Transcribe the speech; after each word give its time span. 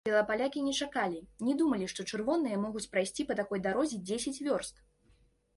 Белапалякі 0.07 0.61
не 0.67 0.71
чакалі, 0.85 1.19
не 1.49 1.53
думалі, 1.59 1.89
што 1.93 2.05
чырвоныя 2.13 2.63
могуць 2.65 2.85
прайсці 2.95 3.27
па 3.33 3.39
такой 3.41 3.63
дарозе 3.69 4.01
дзесяць 4.09 4.43
вёрст! 4.49 4.83